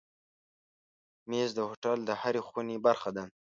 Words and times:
مېز 1.29 1.49
د 1.55 1.59
هوټل 1.69 1.97
د 2.05 2.11
هرې 2.21 2.41
خونې 2.47 2.77
برخه 2.85 3.09
ده. 3.17 3.25